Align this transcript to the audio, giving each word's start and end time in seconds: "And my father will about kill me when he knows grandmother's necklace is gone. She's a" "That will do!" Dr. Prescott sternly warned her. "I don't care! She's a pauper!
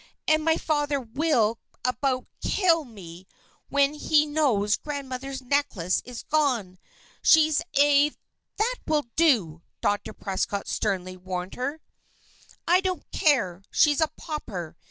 "And 0.27 0.43
my 0.43 0.57
father 0.57 0.99
will 0.99 1.59
about 1.85 2.25
kill 2.43 2.85
me 2.85 3.27
when 3.69 3.93
he 3.93 4.25
knows 4.25 4.75
grandmother's 4.75 5.43
necklace 5.43 6.01
is 6.05 6.23
gone. 6.23 6.79
She's 7.21 7.61
a" 7.77 8.09
"That 8.57 8.75
will 8.87 9.05
do!" 9.15 9.61
Dr. 9.79 10.13
Prescott 10.13 10.67
sternly 10.67 11.17
warned 11.17 11.53
her. 11.53 11.81
"I 12.67 12.81
don't 12.81 13.05
care! 13.11 13.61
She's 13.69 14.01
a 14.01 14.07
pauper! 14.17 14.75